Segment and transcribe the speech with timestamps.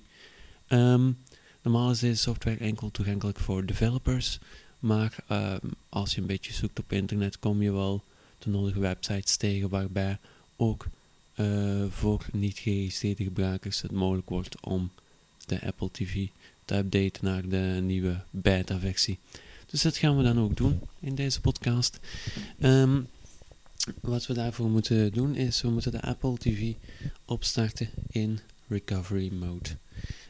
[0.68, 1.18] Um,
[1.62, 4.38] normaal is deze software enkel toegankelijk voor developers,
[4.78, 8.04] maar um, als je een beetje zoekt op internet kom je wel
[8.38, 10.18] de nodige websites tegen waarbij
[10.56, 10.86] ook
[11.36, 14.90] uh, voor niet geregistreerde gebruikers het mogelijk wordt om
[15.46, 16.26] de Apple TV
[16.64, 19.18] te updaten naar de nieuwe beta-versie.
[19.66, 22.00] Dus dat gaan we dan ook doen in deze podcast.
[22.60, 23.08] Um,
[24.00, 26.72] wat we daarvoor moeten doen is, we moeten de Apple TV
[27.24, 29.68] opstarten in recovery mode.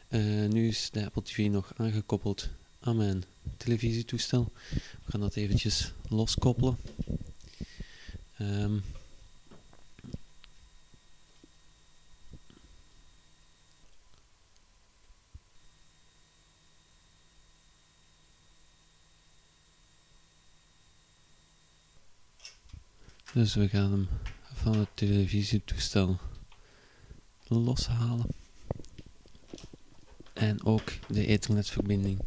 [0.09, 3.23] Uh, nu is de Apple TV nog aangekoppeld aan mijn
[3.57, 4.51] televisietoestel.
[5.05, 6.77] We gaan dat eventjes loskoppelen.
[8.41, 8.83] Um,
[23.35, 24.07] Dus we gaan hem
[24.53, 26.19] van het televisietoestel
[27.47, 28.27] loshalen.
[30.33, 32.19] En ook de ethernetverbinding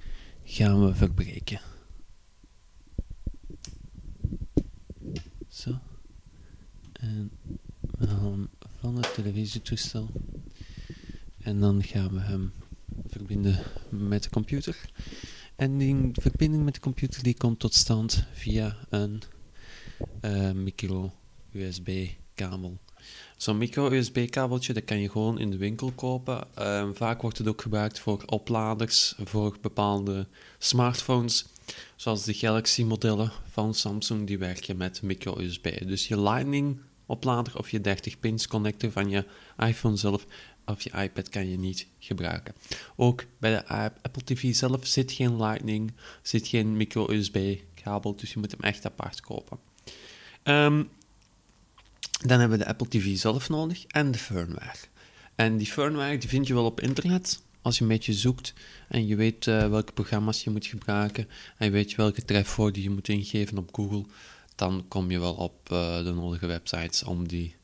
[0.44, 1.60] gaan we verbreken.
[5.48, 5.78] Zo.
[6.92, 7.30] En
[7.80, 8.48] we halen hem
[8.78, 10.10] van het televisietoestel.
[11.38, 12.52] En dan gaan we hem
[13.06, 14.90] verbinden met de computer.
[15.56, 19.22] En die verbinding met de computer die komt tot stand via een
[20.22, 22.78] uh, micro-USB kabel.
[23.36, 26.46] Zo'n micro-USB kabeltje dat kan je gewoon in de winkel kopen.
[26.58, 30.26] Uh, vaak wordt het ook gebruikt voor opladers voor bepaalde
[30.58, 31.46] smartphones.
[31.96, 35.86] Zoals de Galaxy modellen van Samsung die werken met micro-USB.
[35.86, 39.24] Dus je Lightning oplader of je 30 pins connector van je
[39.58, 40.26] iPhone zelf
[40.64, 42.54] of je iPad kan je niet gebruiken.
[42.96, 43.66] Ook bij de
[44.02, 45.92] Apple TV zelf zit geen Lightning,
[46.22, 49.67] zit geen micro-USB kabel, dus je moet hem echt apart kopen.
[50.48, 50.88] Um,
[52.26, 54.78] dan hebben we de Apple TV zelf nodig en de firmware.
[55.34, 57.42] En die firmware die vind je wel op internet.
[57.62, 58.54] Als je een beetje zoekt
[58.88, 62.90] en je weet uh, welke programma's je moet gebruiken en je weet welke trefwoorden je
[62.90, 64.04] moet ingeven op Google,
[64.54, 67.54] dan kom je wel op uh, de nodige websites om die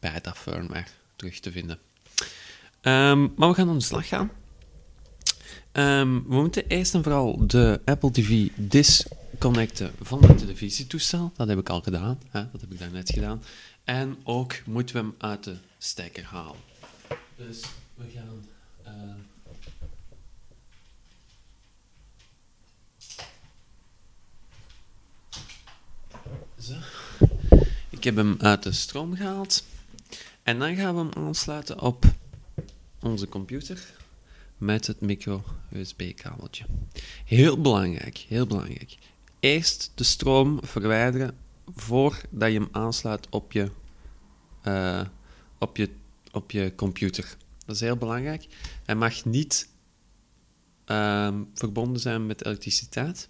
[0.00, 0.86] beta firmware
[1.16, 1.78] terug te vinden.
[2.82, 4.30] Um, maar we gaan aan de slag gaan.
[5.72, 8.48] Um, we moeten eerst en vooral de Apple TV
[9.44, 11.32] disconnecten van het televisietoestel.
[11.36, 12.18] Dat heb ik al gedaan.
[12.30, 12.50] Hè?
[12.50, 13.42] Dat heb ik daarnet gedaan.
[13.84, 16.60] En ook moeten we hem uit de stekker halen.
[17.36, 17.60] Dus
[17.94, 18.46] we gaan...
[18.86, 19.14] Uh,
[26.60, 26.74] zo.
[27.88, 29.64] Ik heb hem uit de stroom gehaald.
[30.42, 32.04] En dan gaan we hem aansluiten op
[33.00, 33.94] onze computer
[34.58, 36.64] met het micro-USB-kabeltje.
[37.24, 38.96] Heel belangrijk, heel belangrijk.
[39.44, 41.38] Eerst de stroom verwijderen
[41.74, 43.70] voordat je hem aansluit op je,
[44.66, 45.06] uh,
[45.58, 45.90] op je,
[46.32, 47.36] op je computer.
[47.66, 48.46] Dat is heel belangrijk.
[48.84, 49.68] Hij mag niet
[50.86, 53.28] uh, verbonden zijn met elektriciteit,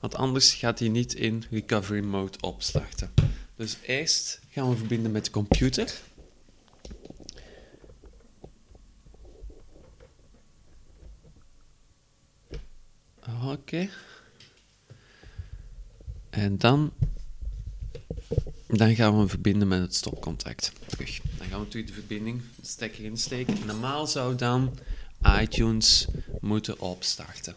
[0.00, 3.12] want anders gaat hij niet in recovery mode opstarten.
[3.56, 6.00] Dus eerst gaan we verbinden met de computer.
[13.44, 13.88] Oké.
[16.30, 16.92] En dan,
[18.66, 20.72] dan gaan we hem verbinden met het stopcontact.
[20.86, 21.20] Terug.
[21.38, 23.66] Dan gaan we natuurlijk de verbinding, de stekker insteken.
[23.66, 24.78] Normaal zou dan
[25.40, 26.06] iTunes
[26.40, 27.54] moeten opstarten.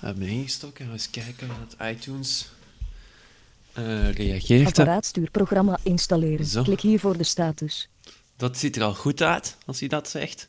[0.00, 0.76] We hebben ingestoken.
[0.76, 2.50] Gaan we eens kijken wat iTunes
[3.78, 4.66] uh, reageert.
[4.66, 6.46] Apparaatstuurprogramma installeren.
[6.46, 6.62] Zo.
[6.62, 7.88] Klik hier voor de status.
[8.36, 10.46] Dat ziet er al goed uit, als hij dat zegt.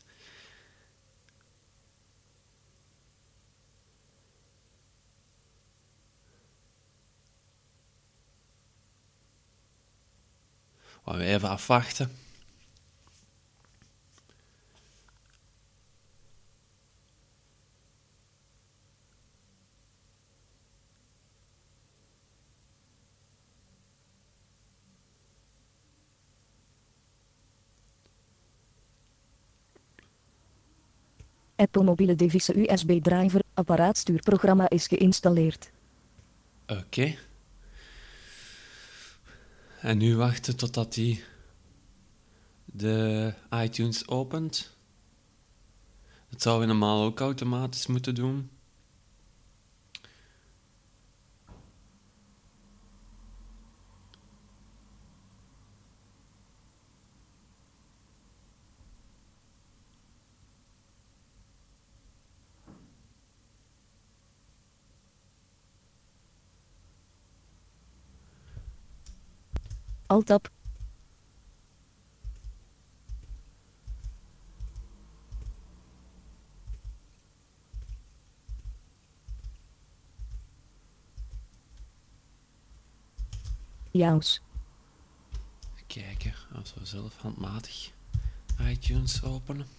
[11.06, 12.12] Gaan we even afwachten.
[31.60, 33.42] Apple mobiele device USB driver.
[33.54, 35.72] Apparaatstuurprogramma is geïnstalleerd.
[36.68, 37.16] Oké.
[39.82, 41.24] En nu wachten totdat hij
[42.66, 44.78] de iTunes opent.
[46.30, 48.50] Dat zou we normaal ook automatisch moeten doen.
[83.92, 84.42] Jaus.
[85.88, 87.92] Kijken als we zelf handmatig
[88.62, 89.79] iTunes openen.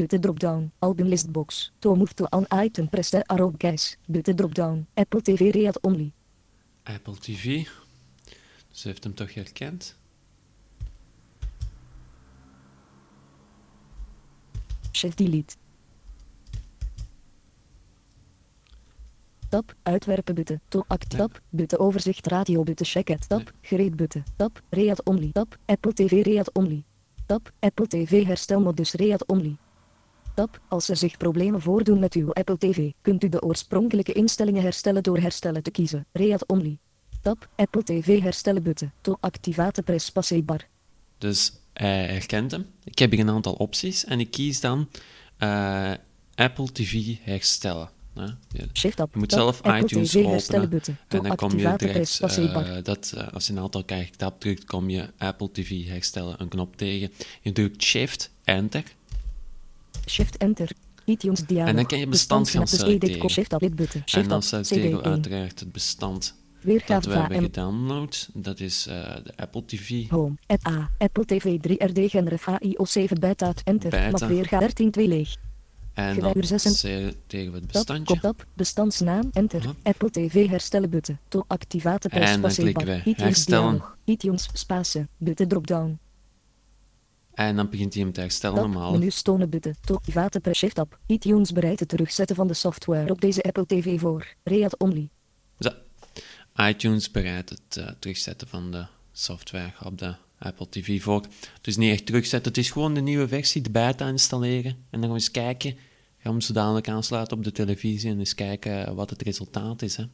[0.00, 0.70] Button dropdown.
[0.78, 1.70] Albumlistbox.
[1.78, 3.98] To move to an item press the arrow keys.
[4.08, 4.86] Button dropdown.
[4.94, 6.12] Apple TV read only.
[6.84, 7.68] Apple TV.
[8.68, 9.96] Dus heeft hem toch herkend.
[14.92, 15.54] Shift delete.
[19.48, 24.24] Tab, uitwerpen button, to act tab, button overzicht radio button check it tab, gereed button,
[24.36, 26.84] tab, read only tab, Apple TV read only.
[27.26, 29.58] Tab, Apple TV herstelmodus read only.
[30.40, 34.62] Tab, als er zich problemen voordoen met uw Apple TV, kunt u de oorspronkelijke instellingen
[34.62, 36.78] herstellen door herstellen te kiezen, read only.
[37.22, 40.66] Tab, Apple TV herstellen button, to activate press passé-bar.
[41.18, 42.66] Dus hij herkent hem.
[42.84, 44.88] Ik heb hier een aantal opties en ik kies dan
[45.36, 45.92] eh,
[46.34, 47.90] Apple TV herstellen.
[48.14, 48.22] hè.
[48.22, 51.74] Je, Shift tab, je moet zelf Apple iTunes TV herstellen openen en dan kom je
[51.76, 55.86] direct, eh, dat, eh, als je een aantal keer getap drukt, kom je Apple TV
[55.86, 57.12] herstellen, een knop tegen.
[57.40, 58.84] Je drukt Shift, Enter
[60.06, 60.70] Shift enter.
[61.04, 61.68] iTunes dialog.
[61.68, 63.30] En dan kan je bestand gaan selecteren.
[63.30, 63.52] Shift
[64.12, 65.02] en dan selecteren we CD1.
[65.02, 66.34] uiteraard het bestand
[66.86, 68.28] dat we hebben gedownload.
[68.34, 70.08] Dat is eh, de Apple TV.
[70.08, 70.34] Home.
[70.68, 70.90] A.
[70.98, 73.52] Apple TV 3 RD Genref AIO 7 beta.
[73.64, 73.90] Enter.
[73.90, 74.10] Beta.
[74.10, 75.36] Map weergave 13 2 leeg.
[75.94, 78.20] En dan zes en- selecteren we het bestandje.
[78.20, 78.46] Tab.
[78.54, 79.30] Bestandsnaam.
[79.32, 79.62] Enter.
[79.82, 81.18] Apple TV herstellen button.
[81.28, 83.82] To activate press En dan klikken we herstellen.
[84.04, 85.06] iTunes space.
[85.16, 85.98] Button dropdown.
[87.34, 88.66] En dan begint hij hem te herstellen Tab.
[88.66, 88.92] normaal.
[88.92, 89.74] Menu stonen button.
[89.84, 90.98] To activate press shift tab.
[91.06, 94.34] iTunes bereidt het terugzetten van de software op deze Apple TV voor.
[94.44, 95.08] Read only.
[95.58, 95.70] Zo.
[96.56, 101.26] iTunes bereidt het eh, terugzetten van de software op de Apple TV voor.
[101.60, 104.70] Dus niet echt terugzetten, het is gewoon de nieuwe versie, de beta installeren.
[104.70, 105.74] En dan gaan we eens kijken.
[106.22, 109.96] We hem zo dadelijk aansluiten op de televisie en eens kijken wat het resultaat is.
[109.96, 110.04] Hè.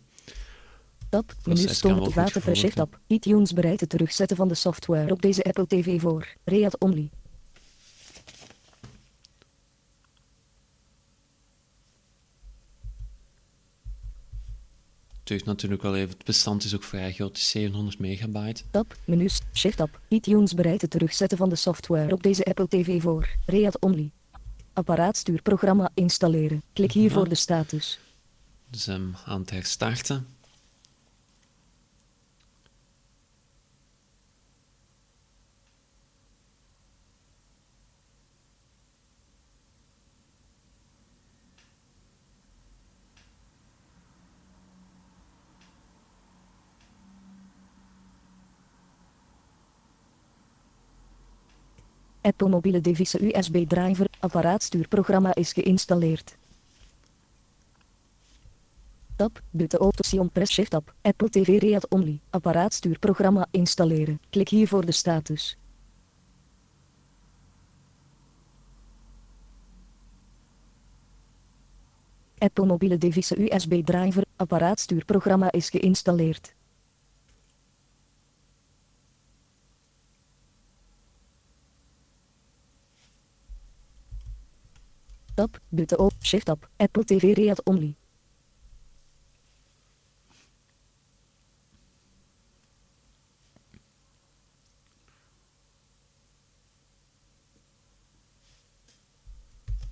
[1.43, 3.01] Proces Menu press shift gevolgd tab.
[3.07, 6.29] iTunes bereidt het terugzetten van de software op deze Apple TV voor.
[6.45, 7.11] Read only.
[15.25, 18.63] Het natuurlijk wel even, het bestand is ook vrij groot, het is 700 megabyte.
[18.71, 20.01] Tab, menus, shift tab.
[20.09, 23.29] iTunes bereidt het terugzetten van de software op deze Apple TV voor.
[23.47, 24.11] Read only.
[24.73, 26.63] Apparaatstuurprogramma installeren.
[26.73, 27.11] Klik hier Ja.
[27.11, 27.99] voor de status.
[28.71, 30.27] Dus hem aan het herstarten.
[52.27, 54.07] Apple mobiele device USB driver.
[54.21, 56.37] Apparaatstuurprogramma is geïnstalleerd.
[59.17, 60.95] Tab, button option press shift tab.
[61.03, 62.21] Apple TV Read Only.
[62.31, 64.21] Apparaatstuurprogramma installeren.
[64.31, 65.57] Klik hier voor de status.
[72.39, 74.25] Apple mobiele device USB driver.
[74.37, 76.56] Apparaatstuurprogramma is geïnstalleerd.
[85.37, 86.69] Tab, button op, shift tab.
[86.77, 87.97] Apple TV Read Only.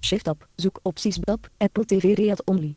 [0.01, 2.77] Shift tab, zoek opties tab, Apple TV Read Only.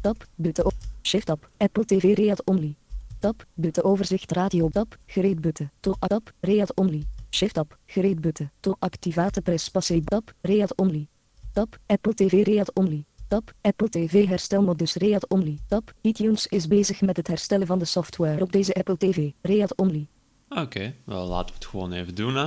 [0.00, 2.74] Tab, button op, shift tab, Apple TV Read Only.
[3.18, 7.02] Tab, button overzicht radio tab, gereed button, to tab, Read Only.
[7.30, 11.08] Shift tab, gereed button, to activate press passé tab, Read Only.
[11.52, 13.04] Tab, Apple TV Read Only.
[13.28, 15.58] Tab, Apple TV herstelmodus Read Only.
[15.68, 19.76] Tab, iTunes is bezig met het herstellen van de software op deze Apple TV, Read
[19.76, 20.06] Only.
[20.48, 22.46] Oké, wel laten we het gewoon even doen, hè.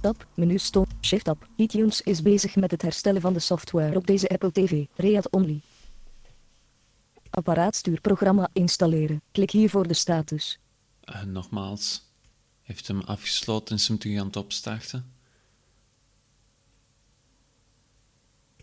[0.00, 4.06] Tab, menu stop, shift tab, iTunes is bezig met het herstellen van de software op
[4.06, 5.60] deze Apple TV, Read Only.
[7.40, 9.22] Apparaatstuurprogramma installeren.
[9.32, 10.58] Klik hier voor de status.
[11.04, 12.02] Uh, nogmaals,
[12.62, 15.12] heeft hem afgesloten en is hem terug aan het opstarten.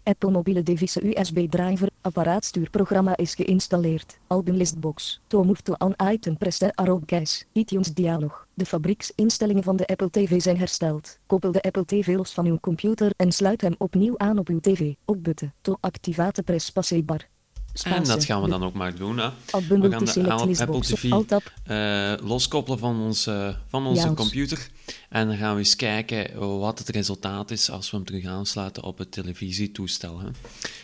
[0.04, 1.90] Apple mobiele device USB driver.
[2.02, 4.18] Apparaatstuurprogramma is geïnstalleerd.
[4.28, 5.20] Albumlistbox.
[5.28, 7.46] To move to an item press the arrow keys.
[7.52, 8.48] iTunes dialog.
[8.54, 11.20] De fabrieksinstellingen van de Apple TV zijn hersteld.
[11.26, 14.60] Koppel de Apple TV los van uw computer en sluit hem opnieuw aan op uw
[14.60, 14.94] TV.
[15.06, 15.54] Op button.
[15.62, 17.28] To activate press passé bar.
[17.84, 19.18] En dat gaan we dan ook maar doen.
[19.18, 19.30] Hè.
[19.68, 21.12] We gaan de Apple TV
[21.64, 24.68] eh, loskoppelen van, ons, eh, van onze computer.
[25.10, 28.84] En dan gaan we eens kijken wat het resultaat is als we hem terug aansluiten
[28.84, 30.20] op het televisietoestel.
[30.20, 30.26] Hè.
[30.26, 30.34] En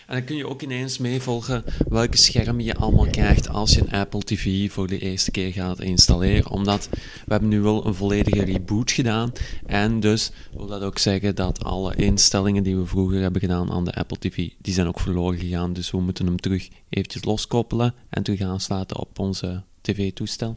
[0.07, 4.23] dan kun je ook ineens meevolgen welke schermen je allemaal krijgt als je een Apple
[4.23, 6.49] TV voor de eerste keer gaat installeren.
[6.49, 9.31] Omdat we hebben nu wel een volledige reboot gedaan.
[9.65, 13.85] En dus wil dat ook zeggen dat alle instellingen die we vroeger hebben gedaan aan
[13.85, 15.73] de Apple TV, die zijn ook verloren gegaan.
[15.73, 20.55] Dus we moeten hem terug eventjes loskoppelen en terug aansluiten op onze tv-toestel.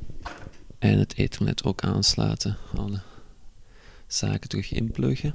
[0.79, 2.57] En het ethernet ook aansluiten.
[4.07, 5.35] Zaken terug inpluggen.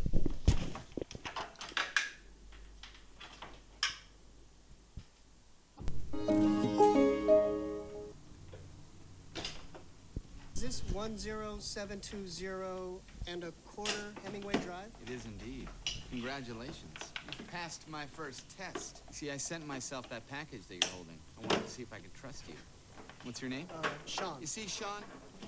[10.56, 13.92] Is this 10720 and a quarter
[14.24, 14.92] Hemingway Drive?
[15.06, 15.68] It is indeed.
[16.12, 17.14] Congratulations.
[17.40, 19.02] You passed my first test.
[19.12, 21.18] See, I sent myself that package that you're holding.
[21.38, 22.54] I wanted to see if I could trust you.
[23.24, 23.68] What's your name?
[23.74, 24.38] Uh, Sean.
[24.40, 25.02] You see, Sean,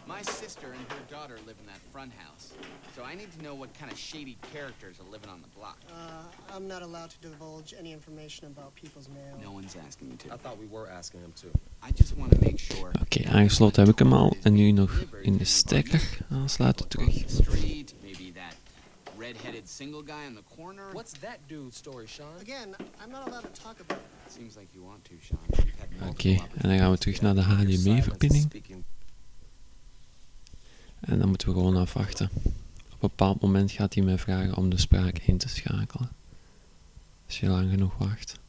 [0.08, 2.54] my sister and her daughter live in that front house.
[2.96, 5.78] So I need to know what kind of shady characters are living on the block.
[5.90, 9.40] Uh, I'm not allowed to divulge any information about people's mail.
[9.42, 10.34] No one's asking me to.
[10.34, 11.48] I thought we were asking him to.
[11.82, 12.92] I just want to make sure.
[13.02, 14.36] Oké, aangesloten heb ik hem al.
[14.44, 17.24] En nu nog in de stekker aansluiten terug.
[17.28, 18.56] Street, maybe that
[19.18, 20.92] red-headed single guy on the corner.
[20.94, 22.36] What's that dude's story, Sean?
[22.42, 24.32] Again, I'm not allowed to talk about it.
[24.34, 25.40] Seems like you want to, Sean.
[25.50, 28.52] You've had Oké, multiple en dan gaan we terug naar de HDMI-verbinding.
[31.06, 32.30] En dan moeten we gewoon afwachten.
[32.36, 32.44] Op
[32.92, 36.10] een bepaald moment gaat hij mij vragen om de spraak in te schakelen.
[37.26, 38.40] Als je lang genoeg wacht.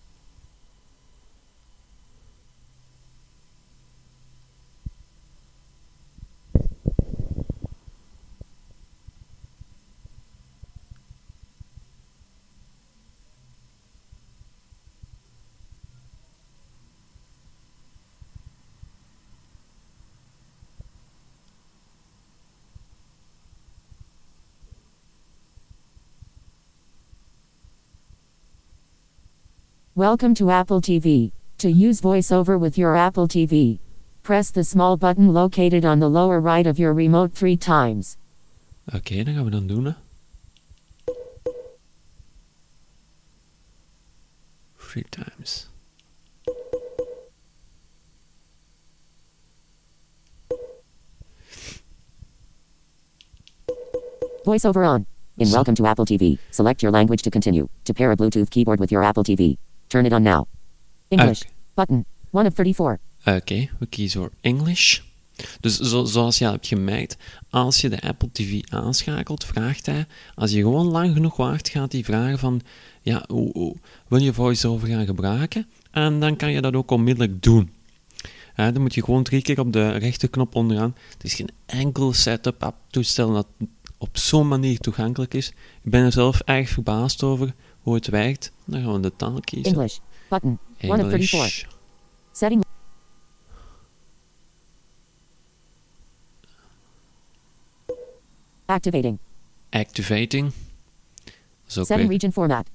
[29.97, 31.31] Welcome to Apple TV.
[31.59, 33.79] To use VoiceOver with your Apple TV,
[34.25, 38.17] press the small button located on the lower right of your remote three times.
[38.93, 39.85] Oké, dan gaan we dan doen.
[39.85, 39.93] Hè.
[44.79, 45.69] Three times.
[54.45, 55.07] VoiceOver on.
[55.39, 57.69] In Welcome to Apple TV, select your language to continue.
[57.85, 60.45] To pair a Bluetooth keyboard with your Apple TV, turn it on now.
[61.09, 61.43] English.
[61.75, 62.05] Button.
[62.33, 62.99] 1 of 34.
[63.25, 65.00] Oké, we kiezen voor English.
[65.61, 67.17] Dus zo, zoals je al hebt gemerkt,
[67.50, 71.93] als je de Apple TV aanschakelt, vraagt hij, als je gewoon lang genoeg wacht, gaat
[71.93, 72.61] hij vragen van,
[73.03, 73.76] ja, hoe-
[74.09, 75.67] wil je VoiceOver gaan gebruiken?
[75.91, 77.71] En dan kan je dat ook onmiddellijk doen.
[78.55, 80.95] Hè, dan moet je gewoon drie keer op de rechterknop onderaan.
[81.12, 83.47] Het is geen enkel setup toestel dat
[83.99, 85.49] op zo'n manier toegankelijk is.
[85.83, 88.53] Ik ben er zelf erg verbaasd over hoe het werkt.
[88.64, 89.73] Dan gaan we de taal kiezen.
[89.73, 89.99] English.
[90.29, 90.59] Button.
[90.79, 91.33] 1 of 34.
[91.33, 91.64] English.
[92.33, 92.62] Setting.
[98.67, 99.19] Activating.
[99.71, 100.53] Activating.
[101.67, 102.69] Setting weer region format.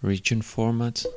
[0.00, 1.12] region format.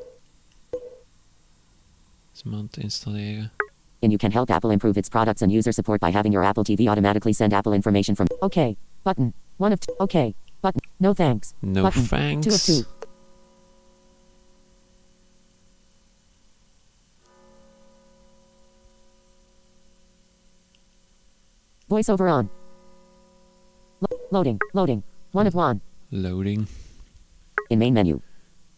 [2.52, 3.52] Aan installeren.
[4.00, 6.64] And you can help Apple improve its products and user support by having your Apple
[6.64, 8.76] TV automatically send Apple information from OK.
[9.04, 9.34] Button.
[9.58, 9.96] 1 of 2.
[9.98, 10.34] OK.
[11.04, 11.54] No thanks.
[11.62, 12.04] No button.
[12.04, 12.46] thanks.
[12.48, 12.86] 2 of 2.
[21.88, 22.50] Voiceover on.
[24.00, 24.58] Lo- loading.
[24.72, 25.04] Loading.
[25.34, 25.82] 1 of 1.
[26.10, 26.68] Loading.
[27.68, 28.22] In main menu.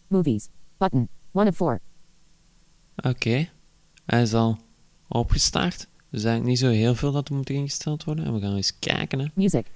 [0.08, 0.48] Movies.
[0.78, 1.08] Button.
[1.32, 1.80] 1 of 4.
[2.96, 3.48] Oké.
[4.06, 4.58] Hij is al
[5.08, 5.88] opgestart.
[6.10, 8.24] Dus eigenlijk niet zo heel veel dat er moet ingesteld worden.
[8.24, 9.18] En we gaan eens kijken.
[9.18, 9.26] Hè.
[9.34, 9.66] Music.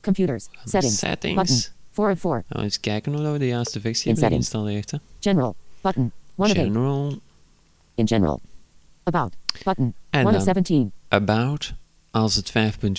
[0.00, 0.48] Computers.
[0.64, 0.98] Settings.
[0.98, 1.34] Settings.
[1.34, 1.78] Button.
[1.90, 2.30] 4 of 4.
[2.30, 4.90] Gaan we eens kijken hoe we de juiste versie hebben geïnstalleerd.
[4.90, 4.98] Hè.
[5.20, 5.54] General.
[5.80, 6.12] Button.
[6.36, 6.56] 1 of 8.
[6.56, 7.18] General.
[7.94, 8.40] In general.
[9.02, 9.36] About.
[9.64, 9.94] Button.
[10.10, 10.92] 1 of dan 17.
[11.08, 11.74] About.
[12.10, 12.54] Als het 5.4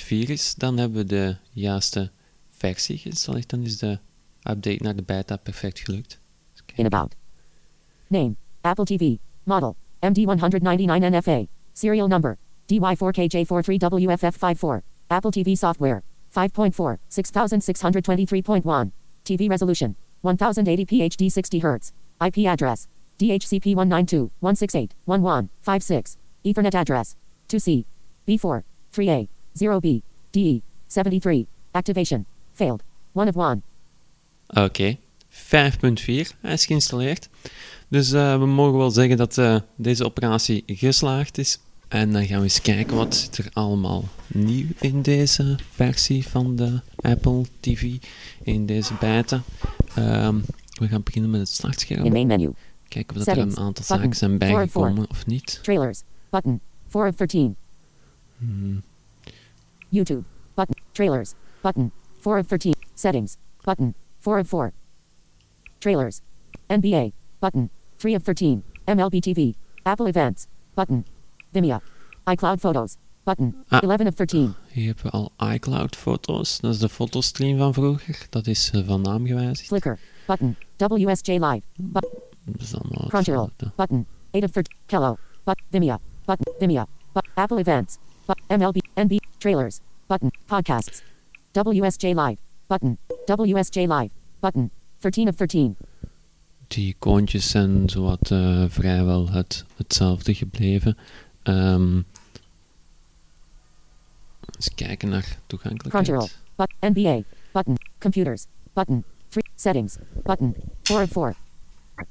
[0.08, 2.12] is, dan hebben we de juiste
[2.50, 3.50] versie geïnstalleerd.
[3.50, 4.00] Dan is de
[4.44, 6.20] update naar de beta perfect gelukt.
[6.76, 7.16] In about.
[8.08, 8.36] Name.
[8.62, 9.16] Apple TV.
[9.44, 9.76] Model.
[10.00, 11.46] MD199 NFA.
[11.74, 12.38] Serial number.
[12.74, 14.82] DY4KJ43WFF54.
[15.08, 16.04] Apple TV software.
[16.32, 17.00] 5.4.
[17.10, 18.92] 6623.1.
[19.24, 19.96] TV resolution.
[20.24, 21.92] 1080p HD 60 Hz.
[22.20, 22.88] IP address.
[23.18, 26.18] DHCP 192.168.11.56.
[26.44, 27.16] Ethernet address.
[27.48, 27.84] 2C.
[28.28, 28.64] B4.
[28.92, 29.28] 3A.
[29.54, 30.02] 0B.
[30.32, 30.62] DE.
[30.88, 31.48] 73.
[31.74, 32.26] Activation.
[32.54, 32.84] Failed.
[33.14, 33.64] 1 of 1.
[34.48, 34.98] Oké,
[35.30, 35.38] 5.4
[36.42, 37.30] hij is geïnstalleerd.
[37.88, 41.60] Dus eh, we mogen wel zeggen dat eh, deze operatie geslaagd is.
[41.92, 46.56] En dan gaan we eens kijken wat zit er allemaal nieuw in deze versie van
[46.56, 47.98] de Apple TV,
[48.44, 49.42] in deze beta.
[49.96, 50.40] Ehm,
[50.80, 52.12] we gaan beginnen met het In startscherm.
[52.12, 52.52] main menu.
[52.88, 54.84] Kijken of dat er een aantal zaken zijn Four of four.
[54.84, 55.60] bijgekomen of niet.
[55.64, 56.02] Trailers.
[56.30, 56.60] Button.
[56.88, 57.56] 4 of 13.
[58.38, 58.82] Hmm,
[59.90, 60.24] YouTube.
[60.54, 60.76] Button.
[60.92, 61.34] Trailers.
[61.62, 61.92] Button.
[62.20, 62.74] 4 of 13.
[62.94, 63.36] Settings.
[63.64, 63.94] Button.
[64.20, 64.72] 4 of 4.
[65.78, 66.20] Trailers.
[66.68, 67.10] NBA.
[67.40, 67.70] Button.
[67.96, 68.64] 3 of 13.
[68.86, 69.52] MLB TV.
[69.84, 70.48] Apple Events.
[70.74, 71.06] Button.
[71.52, 71.80] Vimeo.
[72.32, 72.96] iCloud Photos.
[73.24, 73.56] Button.
[73.68, 73.82] Ah.
[73.84, 74.54] 11 of 13.
[74.72, 76.60] Hier hebben we al iCloud foto's.
[76.60, 78.26] Dat is de fotostream van vroeger.
[78.30, 79.68] Dat is eh, van naam gewijzigd.
[79.68, 79.92] Flickr.
[80.28, 80.56] Button.
[80.78, 81.62] WSJ Live.
[81.78, 82.00] Bu-
[82.46, 83.50] Dat is allemaal Crunchyroll.
[83.76, 84.06] Button.
[84.32, 84.76] 8 of 13.
[84.86, 85.18] Kello.
[85.44, 85.98] But Vimeo.
[86.26, 86.54] Button.
[86.60, 86.86] Vimeo.
[87.14, 87.98] But Apple Events.
[88.26, 88.78] But MLB.
[88.96, 89.18] NB.
[89.38, 89.80] Trailers.
[90.08, 90.32] Button.
[90.46, 91.02] Podcasts.
[91.52, 92.38] WSJ Live.
[92.68, 92.98] Button.
[93.26, 94.10] WSJ Live.
[94.40, 94.72] Button.
[95.00, 95.76] 13 of 13.
[96.68, 100.98] Die icoontjes zijn zowat eh, vrijwel het, hetzelfde gebleven.
[101.44, 102.02] Ehm
[104.56, 106.06] eens kijken naar toegankelijkheid.
[106.06, 106.30] Crunchyroll.
[106.56, 107.24] But NBA.
[107.52, 107.78] Button.
[108.00, 108.46] Computers.
[108.74, 109.04] Button.
[109.30, 109.44] 3.
[109.56, 109.98] Settings.
[110.24, 110.56] Button.
[110.84, 111.36] 4 of 4.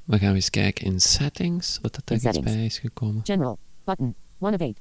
[0.05, 2.53] We gaan eens kijken in settings, wat dat er iets settings.
[2.53, 3.21] bij is gekomen.
[3.25, 3.59] General.
[3.85, 4.15] Button.
[4.41, 4.81] 1 of 8.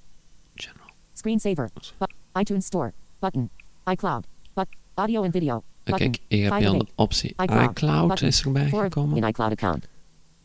[0.55, 0.89] General.
[1.13, 1.69] Screensaver.
[1.97, 2.93] But iTunes Store.
[3.19, 3.49] Button.
[3.91, 4.25] iCloud.
[4.53, 5.63] But audio and video.
[5.83, 6.11] Button.
[6.11, 7.69] Kijk, hier heb je al de optie iCloud.
[7.69, 8.27] iCloud Button.
[8.27, 9.17] is erbij gekomen.
[9.17, 9.87] In iCloud account.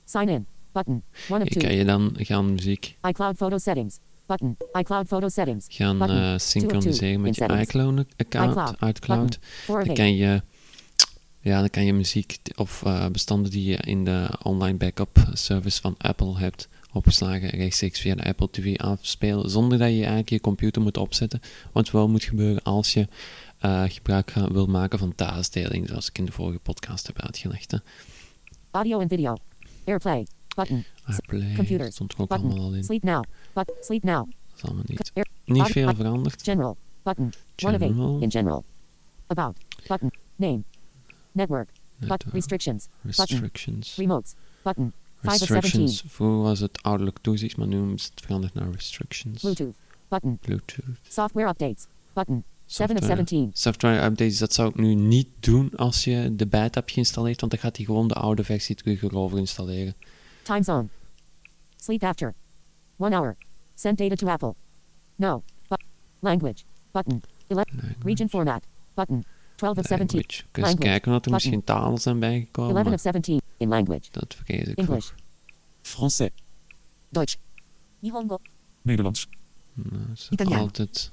[0.04, 0.46] Sign in.
[0.74, 1.02] Button.
[1.28, 1.62] 1 of Hier 2.
[1.62, 3.98] kan je dan gaan muziek iCloud photo settings.
[4.26, 4.56] Button.
[4.72, 5.66] iCloud photo settings.
[5.68, 8.06] gaan eh, synchroniseren met je iCloud.
[8.18, 9.38] iCloud.
[9.40, 9.92] 4 of Dan 8.
[9.92, 10.42] kan je,
[11.40, 15.80] ja, dan kan je muziek of eh, bestanden die je in de online backup service
[15.80, 20.40] van Apple hebt opgeslagen rechtstreeks via de Apple TV afspelen, zonder dat je eigenlijk je
[20.40, 21.40] computer moet opzetten.
[21.72, 23.08] Wat wel moet gebeuren als je
[23.58, 27.70] eh, gebruik gaan, wil maken van taasdeling, zoals ik in de vorige podcast heb uitgelegd.
[27.70, 27.78] Hè.
[28.70, 29.36] Audio and video.
[29.84, 30.26] Airplay.
[30.54, 30.84] Button.
[31.04, 31.94] Airplay Computers.
[31.94, 32.76] stond er ook allemaal al Button.
[32.76, 32.84] in.
[32.84, 33.24] Sleep now.
[33.52, 34.26] But sleep now.
[34.26, 35.12] Dat is allemaal niet,
[35.44, 36.42] niet veel veranderd.
[36.42, 36.76] General.
[37.02, 37.32] Button.
[37.56, 37.82] 1 of 8.
[37.82, 38.20] General.
[38.20, 38.64] In general.
[39.26, 39.56] About.
[39.88, 40.10] Button.
[40.36, 40.62] Name.
[41.32, 41.68] Network.
[41.98, 42.34] But Network.
[42.34, 42.88] restrictions.
[43.02, 43.96] Restrictions.
[43.96, 44.34] Remotes.
[44.62, 44.92] Button.
[45.20, 45.60] 5 of 17.
[45.60, 46.12] Restrictions.
[46.12, 49.40] Vroeger was het ouderlijk toezicht, maar nu is het veranderd naar restrictions.
[49.40, 49.74] Bluetooth.
[50.08, 50.38] Button.
[50.40, 50.84] Bluetooth.
[51.08, 51.86] Software updates.
[52.12, 52.44] Button.
[52.66, 53.26] 7 of Software.
[53.26, 53.50] 17.
[53.52, 57.52] Software updates, dat zou ik nu niet doen als je de beta hebt geïnstalleerd, want
[57.52, 59.94] dan gaat hij gewoon de oude versie terug erover installeren.
[60.44, 60.88] Time zone.
[61.76, 62.34] Sleep after.
[62.96, 63.36] 1 hour.
[63.74, 64.54] Send data to Apple.
[65.16, 65.42] No.
[65.68, 65.80] But
[66.20, 66.64] language.
[66.92, 67.22] Button.
[67.48, 67.64] Ele-
[68.02, 68.64] region format.
[68.94, 69.24] Button.
[69.56, 70.18] 12 of 17.
[70.18, 70.42] Language.
[70.50, 70.90] Kun eens Language.
[70.90, 71.32] kijken wat er Button.
[71.32, 72.70] misschien talen zijn bijgekomen.
[72.76, 73.40] 11 maar of 17.
[73.56, 74.08] In language.
[74.10, 74.78] dat vergeet ik.
[74.78, 75.10] English.
[75.82, 76.30] Français,
[77.08, 77.36] Deutsch.
[77.98, 78.38] Nihongo.
[78.82, 79.28] Nederlands,
[79.72, 80.60] Nou, dat is Italiaan.
[80.60, 81.08] altijd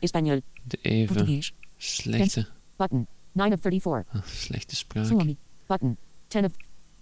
[0.00, 0.40] Español.
[0.64, 3.06] de even Portugees, slechte, Button.
[3.32, 4.04] 9 of 34.
[4.12, 5.06] ah, slechte spraak.
[5.06, 5.36] Suomi.
[5.66, 5.96] Button.
[6.28, 6.52] 10 of.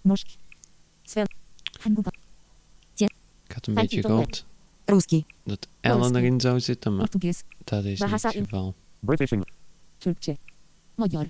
[0.02, 0.26] Norsk.
[1.02, 1.26] Sven.
[3.46, 4.44] Ik had een beetje gehoopt
[5.44, 7.42] dat Ellen erin zou zitten, maar dat is
[7.84, 8.74] niet Bahasa het geval.
[8.98, 9.50] British English,
[9.98, 10.36] Turkse.
[10.94, 11.28] Magyar.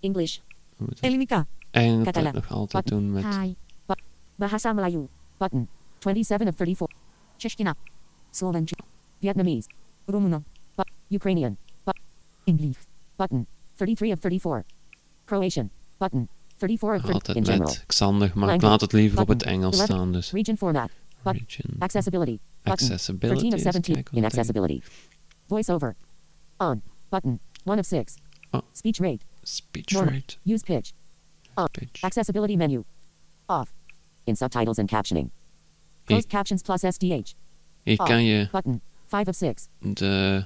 [0.00, 0.38] English.
[1.00, 1.46] Elmica.
[1.70, 2.34] eigenlijk Catalan.
[2.34, 3.02] nog altijd Button.
[3.02, 3.24] doen met
[4.34, 5.08] Bahasa Melayu.
[5.36, 5.68] Button.
[5.98, 6.96] 27 of 34.
[7.36, 7.74] Chechkina.
[8.30, 8.72] Slovenisch.
[9.20, 9.68] Vietnamese.
[10.04, 10.42] Rumuno.
[10.74, 11.56] Bu- Ukrainian.
[12.44, 12.76] English.
[13.16, 13.46] Button.
[13.76, 14.64] 33 of 34.
[15.24, 15.70] Croatian.
[15.98, 16.28] Button.
[16.56, 17.72] 34 of 30 altijd in general.
[17.72, 19.42] met Xander, maar ik laat het liever op het.
[19.42, 19.84] Engels 11.
[19.88, 20.12] staan.
[20.12, 20.90] Dus Region format.
[21.22, 22.38] Region Accessibility.
[22.62, 23.40] Accessibility.
[23.40, 24.80] 13 of eens 17 kijken in accessibility.
[25.46, 25.96] Voiceover.
[26.56, 26.82] On.
[27.08, 27.40] Button.
[27.64, 28.14] 1 of 6.
[28.50, 28.60] Oh.
[28.72, 29.24] Speech rate.
[29.42, 30.12] Speech Normal.
[30.12, 30.36] rate.
[30.44, 30.92] Use pitch.
[31.54, 31.68] On.
[31.70, 32.02] Pitch.
[32.02, 32.82] Accessibility menu.
[33.46, 33.72] Off.
[34.24, 35.30] In subtitles and captioning.
[36.04, 37.32] Closed Ik- captions plus SDH.
[37.82, 38.08] Hier off.
[38.08, 38.80] kan je Button.
[39.06, 39.68] 5 of 6.
[39.80, 40.44] de,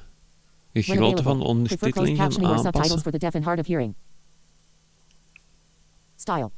[0.72, 1.62] grootte van de available.
[1.62, 3.00] Prefer closed ondertiteling gaan captioning or subtitles aanpassen.
[3.00, 3.94] for the deaf and hard of hearing.
[6.20, 6.50] Style.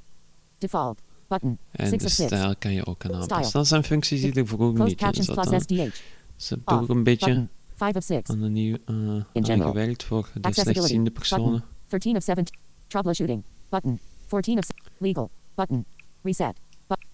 [0.58, 1.00] Default.
[1.28, 1.58] Button.
[1.70, 2.26] En 6 de of 6.
[2.26, 3.36] stijl kan je ook aan aanpassen.
[3.44, 3.52] Style.
[3.52, 5.60] Dat zijn functies die er vroeger Closed niet in zaten.
[5.60, 5.74] SDH.
[6.36, 6.82] Ze hebben Off.
[6.82, 7.48] ook een beetje Button.
[7.74, 8.22] 5 of 6.
[8.24, 11.64] aan de nieuw uh, gewerkt voor de slechtziende personen.
[11.88, 12.54] 13 of 17.
[12.86, 13.42] Troubleshooting.
[13.68, 13.98] Button.
[14.26, 14.64] 14 of
[14.98, 15.30] legal.
[15.54, 15.84] Button.
[16.22, 16.52] Reset.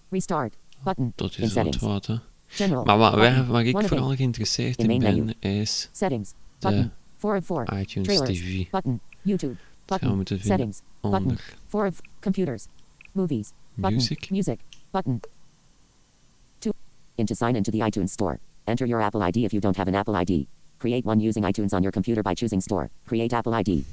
[0.09, 0.57] Restart.
[0.83, 1.13] Button.
[1.15, 1.77] Dat In is wat settings.
[1.85, 2.15] wat, hè.
[2.47, 2.83] General.
[2.83, 6.29] Maar wat, waar, waar ik vooral geïnteresseerd In ben, is Settings.
[6.29, 6.91] de Button.
[7.17, 7.79] 4 of 4.
[7.79, 8.39] iTunes Trailers.
[8.39, 8.69] TV.
[8.69, 8.99] Button.
[9.21, 9.55] YouTube.
[9.89, 10.15] Button.
[10.15, 10.81] moeten Settings.
[11.01, 11.19] Button.
[11.21, 12.65] onder 4 of computers.
[13.11, 13.51] Movies.
[13.73, 13.95] Button.
[13.97, 14.29] music.
[14.29, 14.59] Music.
[14.91, 15.19] Button.
[16.59, 16.73] 2.
[17.15, 18.39] In to sign into the iTunes Store.
[18.63, 20.45] Enter your Apple ID if you don't have an Apple ID.
[20.77, 22.89] Create one using iTunes on your computer by choosing Store.
[23.05, 23.83] Create Apple ID.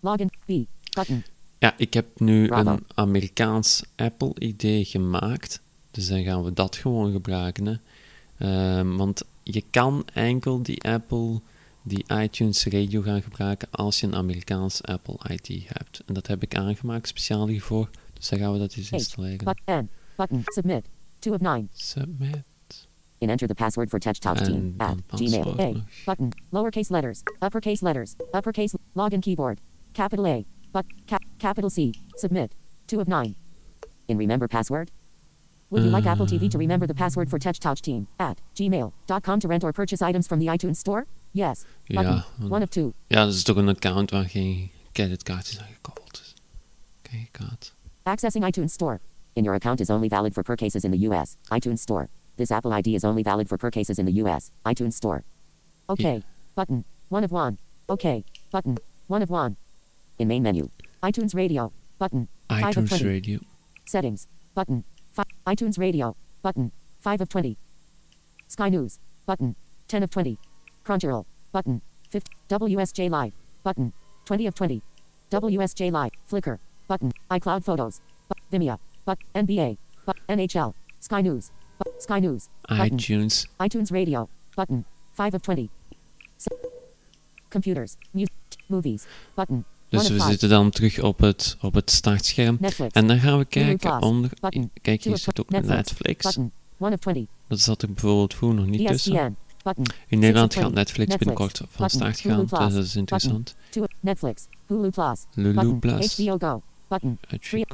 [0.00, 0.30] Login.
[0.46, 0.66] B.
[0.94, 1.24] Button.
[1.58, 2.70] Ja, ik heb nu Bravo.
[2.70, 5.62] een Amerikaans Apple-ID gemaakt.
[5.90, 7.66] Dus dan gaan we dat gewoon gebruiken.
[7.66, 7.74] Hè.
[8.38, 11.40] Ehm, want je kan enkel die Apple,
[11.82, 16.02] die iTunes Radio gaan gebruiken als je een Amerikaans Apple ID hebt.
[16.06, 17.90] En dat heb ik aangemaakt speciaal hiervoor.
[18.12, 19.44] Dus dan gaan we dat eens installeren.
[19.44, 19.88] But N.
[20.16, 20.42] Button.
[20.44, 20.84] Submit.
[21.18, 21.68] 2 of 9.
[21.72, 22.42] Submit.
[23.18, 25.60] In enter the password for Touch Talk Team at Gmail.
[25.60, 25.72] A.
[25.72, 25.84] nog.
[26.04, 26.32] Button.
[26.50, 27.22] Lowercase letters.
[27.42, 28.14] Uppercase letters.
[28.32, 28.78] Uppercase.
[28.94, 29.60] Login keyboard.
[29.92, 30.44] Capital A.
[30.72, 31.92] But cap, capital C.
[32.14, 32.54] Submit.
[32.86, 33.34] 2 of 9.
[34.06, 34.90] In remember password?
[35.70, 36.60] Would you like Apple TV to mm.
[36.60, 40.40] remember the password for Touch Talk Team at gmail.com to rent or purchase items from
[40.40, 41.06] the iTunes Store?
[41.32, 41.64] Yes.
[41.88, 42.22] Button.
[42.40, 42.92] Ja, 1 of 2.
[43.06, 46.34] Ja, dat is toch een account waar geen creditkaartjes aan gekoppeld is.
[47.02, 47.74] Creditkaart.
[48.02, 49.00] Accessing iTunes Store.
[49.32, 51.36] In your account is only valid for purchases in the US.
[51.54, 52.08] iTunes Store.
[52.36, 54.50] This Apple ID is only valid for purchases in the US.
[54.64, 55.22] iTunes Store.
[55.88, 56.14] Okay.
[56.14, 56.20] Yeah.
[56.54, 56.84] Button.
[57.10, 57.58] 1 of 1.
[57.88, 58.24] Okay.
[58.50, 58.76] Button.
[59.06, 59.56] 1 of 1.
[60.18, 60.68] In main menu.
[61.02, 61.72] iTunes Radio.
[61.98, 62.28] Button.
[62.48, 63.40] 5 of iTunes Radio.
[63.84, 64.26] Settings.
[64.54, 64.84] Button.
[65.50, 66.16] ITunes Radio.
[66.42, 66.70] Button.
[67.00, 67.56] 5 of 20.
[68.46, 68.98] Sky News.
[69.26, 69.56] Button.
[69.88, 70.38] 10 of 20.
[70.84, 71.24] Crunchyroll.
[71.52, 71.82] Button.
[72.08, 72.30] 50.
[72.48, 73.32] WSJ Live.
[73.64, 73.92] Button.
[74.26, 74.82] 20 of 20.
[75.30, 76.12] WSJ Live.
[76.30, 76.58] Flickr.
[76.86, 77.12] Button.
[77.30, 78.00] iCloud Photos.
[78.28, 78.78] Bu- Vimeo.
[79.04, 79.76] But NBA.
[80.06, 80.74] But NHL.
[81.00, 81.50] Sky News.
[81.82, 82.48] Bu- Sky News.
[82.68, 82.96] Button.
[82.98, 83.46] iTunes.
[83.58, 84.28] iTunes Radio.
[84.54, 84.84] Button.
[85.14, 85.68] 5 of 20.
[86.38, 86.50] Se-
[87.50, 87.96] computers.
[88.14, 88.32] Music.
[88.68, 89.06] Movies.
[89.34, 89.64] Button.
[89.90, 90.30] Dus 1 we of 5.
[90.30, 92.56] zitten dan terug op het, op het startscherm.
[92.60, 92.92] Netflix.
[92.92, 94.30] En dan gaan we kijken onder...
[94.40, 94.70] Button.
[94.82, 95.76] Kijk, hier zit ook Netflix.
[95.76, 96.24] Netflix.
[96.24, 96.52] Button.
[96.80, 97.24] 1 of 20.
[97.46, 99.36] Dat zat er bijvoorbeeld vroeger nog niet tussen.
[99.62, 99.84] Button.
[100.08, 100.84] In Nederland gaat 20.
[100.84, 103.54] Netflix binnenkort van start gaan, dus dat is interessant.
[104.00, 104.46] Netflix.
[104.66, 105.24] Hulu Plus.
[105.34, 105.78] Lulu.
[105.78, 106.16] Plus.
[106.16, 106.62] HBO Go.
[106.88, 107.18] Button.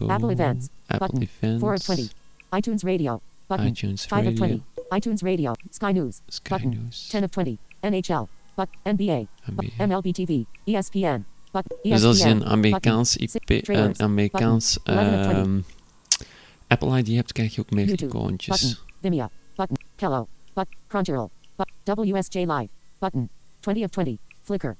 [0.06, 0.68] Apple Events.
[0.86, 1.20] Apple.
[1.20, 1.60] Events.
[1.60, 2.12] 4 of 20.
[2.56, 3.20] iTunes Radio.
[3.46, 3.66] Button.
[3.66, 4.60] iTunes 5 of Radio.
[4.74, 4.96] 20.
[4.96, 5.52] iTunes Radio.
[5.70, 6.20] Sky News.
[6.28, 6.70] Sky Button.
[6.70, 7.08] News.
[7.08, 7.58] 10 of 20.
[7.82, 8.28] NHL.
[8.54, 9.26] But NBA.
[9.46, 9.86] NBA.
[9.86, 10.44] MLB TV.
[10.64, 11.24] ESPN.
[11.82, 13.56] Dus als je een Amerikaans Button.
[13.56, 14.94] IP, een Amerikaans Button.
[15.04, 15.44] 11 of 20.
[15.44, 15.60] ehm,
[16.66, 18.60] Apple ID hebt, krijg je ook meer icoontjes.
[18.60, 18.76] Button.
[19.00, 19.28] Vimeo.
[19.56, 19.76] Button.
[19.96, 20.28] Hello.
[20.54, 21.28] But Crunchyroll.
[21.56, 22.68] But WSJ Live.
[22.98, 23.28] Button.
[23.60, 24.16] 20 of 20.
[24.42, 24.76] Flickr.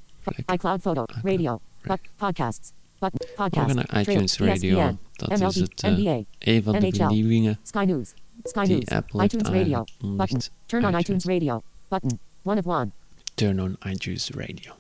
[0.52, 1.04] ICloud Photo.
[1.22, 1.60] Radio.
[1.82, 2.72] But podcasts.
[2.98, 3.18] Button.
[3.28, 3.66] We Podcast.
[3.66, 4.38] gaan naar iTunes.
[4.38, 4.78] Radio.
[4.78, 4.98] ESPN.
[5.12, 5.48] Dat MLB.
[5.48, 6.22] is het, eh, NBA.
[6.38, 8.12] een van de vernieuwingen Sky News.
[8.42, 8.84] Sky News.
[8.88, 9.78] Apple iTunes Radio.
[9.78, 10.16] aangekondigd.
[10.16, 10.40] Button.
[10.66, 11.04] Turn on iTunes.
[11.04, 11.62] iTunes Radio.
[11.88, 12.18] Button.
[12.42, 12.90] One of one.
[13.34, 14.72] Turn on iTunes Radio.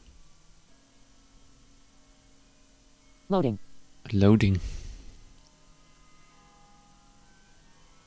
[3.28, 3.58] Loading.
[4.12, 4.60] Loading.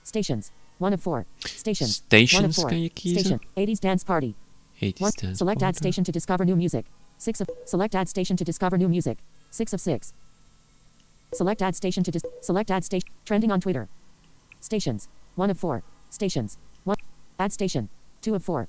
[0.03, 0.51] Stations.
[0.77, 1.25] One of four.
[1.45, 1.95] Stations.
[1.97, 2.69] Stations One of four.
[2.69, 3.19] kan je kiezen.
[3.19, 3.39] Station.
[3.57, 4.35] 80s Dance Party.
[4.81, 5.11] 80s One.
[5.21, 5.77] dance Select add party.
[5.77, 6.85] station to discover new music.
[7.17, 7.49] Six of.
[7.65, 9.17] Select add station to discover new music.
[9.51, 10.13] Six of six.
[11.33, 12.23] Select add station to dis.
[12.41, 13.09] Select add station.
[13.25, 13.89] Trending on Twitter.
[14.61, 15.09] Stations.
[15.35, 15.83] One of four.
[16.09, 16.57] Stations.
[16.85, 16.97] One.
[17.37, 17.89] Add station.
[18.21, 18.67] Two of four.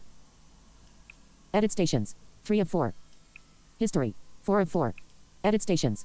[1.54, 2.14] Edit stations.
[2.44, 2.94] Three of four.
[3.78, 4.14] History.
[4.42, 4.94] Four of four.
[5.44, 6.04] Edit stations.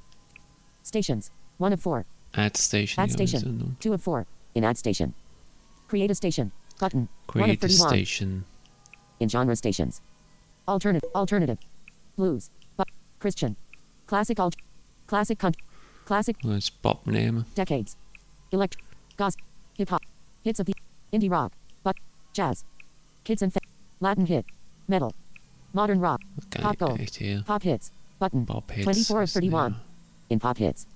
[0.85, 1.31] Stations.
[1.57, 2.05] 1 of 4.
[2.31, 3.03] Add station.
[3.03, 3.75] Add gaan we zo station.
[3.79, 4.25] 2 of 4.
[4.53, 5.13] In add station.
[5.87, 6.51] Create a station.
[6.79, 6.99] Button.
[6.99, 8.45] 1 of Create a station.
[9.17, 10.01] In genre stations.
[10.67, 11.09] Alternative.
[11.13, 11.57] Alternative.
[12.15, 12.49] Blues.
[12.75, 12.87] But
[13.19, 13.55] Christian.
[14.05, 14.55] Classic alt.
[15.07, 15.63] Classic country.
[16.05, 17.45] Classic gaan pop nemen.
[17.53, 17.95] decades.
[18.49, 18.77] Elect.
[19.15, 19.45] Gospel.
[19.77, 20.01] Hip hop.
[20.43, 20.73] Hits of the
[21.11, 21.51] indie rock.
[21.83, 21.95] But
[22.31, 22.63] jazz.
[23.23, 23.59] Kids and fa-
[23.99, 24.45] Latin hit.
[24.87, 25.13] Metal.
[25.71, 26.21] Modern rock.
[26.43, 27.45] Oké, Pop gold.
[27.45, 27.91] Pop hits.
[28.19, 28.45] Button.
[28.45, 28.83] Pop hits.
[28.83, 29.71] 24 of is- 31.
[29.71, 29.94] ja.
[30.29, 30.87] In pop hits.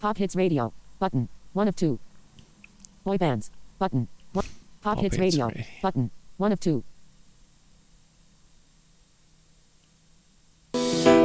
[0.00, 0.72] Pop hits radio.
[0.98, 1.28] Button.
[1.52, 1.98] 1 of 2.
[3.04, 3.50] Boy bands.
[3.78, 4.08] Button.
[4.32, 4.44] One.
[4.82, 5.46] Pop, Pop hits, hits radio.
[5.46, 6.10] ra- Button.
[6.36, 6.84] 1 of 2.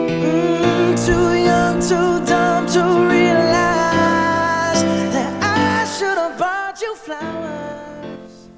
[0.06, 4.82] Mm, too young, too dumb to realize
[5.14, 8.50] that I should have bought you flowers.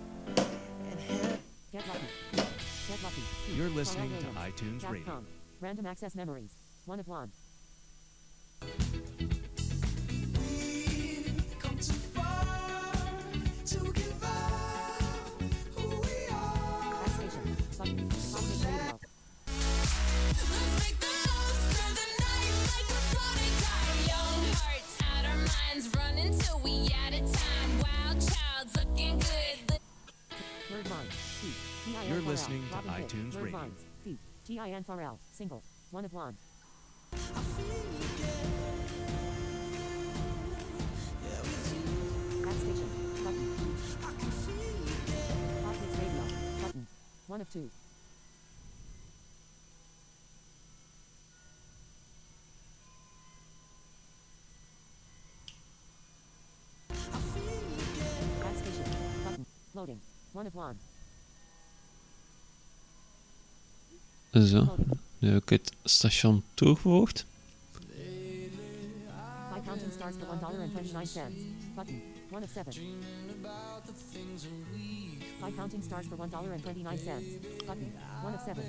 [1.71, 2.08] Get lucky.
[2.88, 3.21] Get lucky.
[3.56, 5.23] You're listening to iTunes Radio.
[5.62, 6.56] Random access memories.
[6.86, 7.32] 1 of 1.
[25.78, 27.80] Our minds running till we out of time.
[27.80, 29.80] Wild child's looking good.
[30.72, 31.13] Word Vines.
[31.13, 31.54] Feet.
[31.86, 32.10] T.I.N.
[32.10, 32.26] You're Pharrell.
[32.28, 33.08] listening to Robin Thicke.
[33.08, 33.60] iTunes Word Radio.
[33.60, 33.86] Vines.
[34.04, 34.20] Feet.
[34.46, 34.84] T.I.N.
[34.84, 35.18] Pharrell.
[35.32, 35.63] Single.
[35.92, 36.38] 1 of 1.
[42.44, 42.90] Back station.
[43.24, 43.56] Button.
[44.02, 46.24] Pop hits radio.
[46.62, 46.88] Button.
[47.28, 47.70] 1 of 2.
[59.78, 60.00] Loading.
[60.34, 60.54] 1 of
[64.34, 64.48] 1.
[64.48, 64.76] Zo.
[65.20, 67.26] Nu heb ik het station toegevoegd.
[69.66, 71.36] Counting stars for one dollar and twenty nine cents.
[71.76, 72.02] Button.
[72.32, 72.74] One of seven.
[75.42, 77.26] Five counting stars for one dollar and twenty nine cents.
[77.66, 77.92] Button.
[78.24, 78.63] One of seven.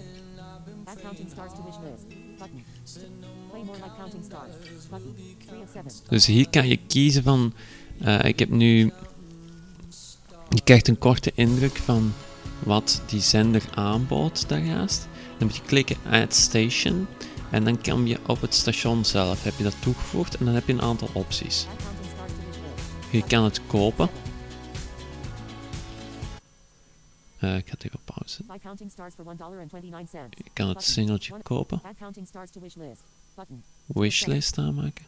[0.87, 2.07] Add counting stars to wish list.
[2.39, 2.65] Button.
[3.51, 4.55] Play more like counting stars.
[4.91, 5.15] Button.
[5.47, 5.93] Three of seven.
[6.09, 7.53] Dus hier kan je kiezen van.
[8.01, 8.93] eh, ik heb nu.
[10.59, 12.13] Je krijgt een korte indruk van
[12.65, 15.09] wat die zender aanbood daarnaast.
[15.39, 17.07] Dan moet je klikken Add Station.
[17.51, 19.45] En dan kom je op het station zelf.
[19.45, 21.67] Heb je dat toegevoegd en dan heb je een aantal opties.
[23.11, 24.09] Je kan het kopen.
[27.39, 28.43] Eh, ik ga het even pauze.
[30.31, 31.81] Je kan het singeltje kopen.
[33.87, 35.05] Wishlist aanmaken.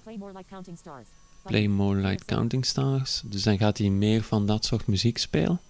[1.43, 3.23] Play more like counting stars.
[3.25, 5.61] Dus dan gaat hij meer van dat soort muziek spelen.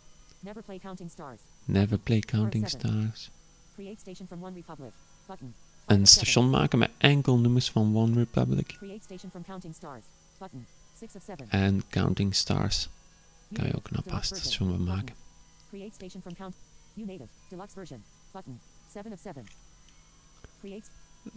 [0.41, 1.41] Never play counting stars.
[1.65, 2.91] Never play counting seven.
[2.91, 3.31] stars.
[3.75, 4.93] Create station from One Republic.
[5.27, 5.55] Button.
[5.87, 8.67] Een station maken met enkel nummers van One Republic.
[8.67, 10.03] Create station from counting stars.
[10.39, 10.67] Button.
[10.99, 11.51] Six of seven.
[11.51, 12.89] En counting stars.
[13.53, 15.15] Kan je ook een apart station van maken.
[15.69, 16.55] Create station from count.
[16.95, 17.29] U native.
[17.49, 18.03] Deluxe version.
[18.33, 18.61] Button.
[18.93, 19.47] Seven of seven.
[20.61, 20.89] Create.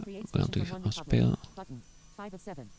[0.02, 1.38] Create station from one republic.
[1.54, 1.82] Button.
[2.16, 2.70] Five of seven.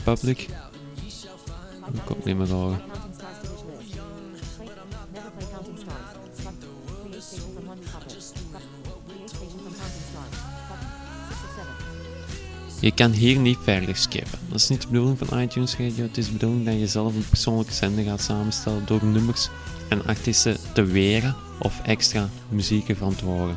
[12.80, 14.38] Je kan hier niet verder skippen.
[14.48, 16.04] Dat is niet de bedoeling van iTunes Radio.
[16.04, 19.48] Het is de bedoeling dat je zelf een persoonlijke zender gaat samenstellen door nummers
[19.88, 23.56] en artiesten te weren of extra muziek ervan te horen.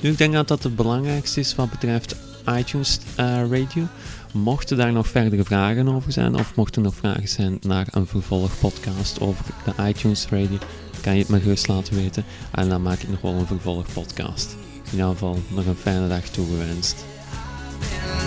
[0.00, 2.16] Nu, ik denk dat dat het belangrijkste is wat betreft
[2.58, 3.86] iTunes eh, Radio.
[4.32, 8.06] Mochten daar nog verdere vragen over zijn, of mochten er nog vragen zijn naar een
[8.06, 10.58] vervolgpodcast over de iTunes Radio,
[11.00, 12.24] kan je het me gerust laten weten.
[12.50, 14.56] En dan maak ik nog wel een vervolgpodcast.
[14.84, 17.04] In ieder geval nog een fijne dag toegewenst.
[17.92, 18.23] in